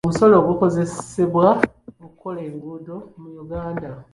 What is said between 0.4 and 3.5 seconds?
gukozesebwa okukola enguudo mu